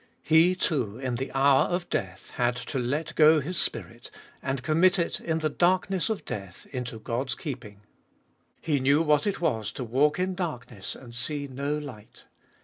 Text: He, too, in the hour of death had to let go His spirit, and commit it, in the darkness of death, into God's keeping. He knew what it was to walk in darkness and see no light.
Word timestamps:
He, 0.23 0.55
too, 0.55 0.97
in 0.97 1.17
the 1.17 1.31
hour 1.33 1.65
of 1.65 1.87
death 1.91 2.31
had 2.31 2.55
to 2.55 2.79
let 2.79 3.13
go 3.13 3.39
His 3.39 3.57
spirit, 3.59 4.09
and 4.41 4.63
commit 4.63 4.97
it, 4.97 5.19
in 5.19 5.37
the 5.37 5.47
darkness 5.49 6.09
of 6.09 6.25
death, 6.25 6.65
into 6.71 6.97
God's 6.97 7.35
keeping. 7.35 7.81
He 8.59 8.79
knew 8.79 9.03
what 9.03 9.27
it 9.27 9.39
was 9.41 9.71
to 9.73 9.83
walk 9.83 10.17
in 10.17 10.33
darkness 10.33 10.95
and 10.95 11.13
see 11.13 11.47
no 11.47 11.77
light. 11.77 12.25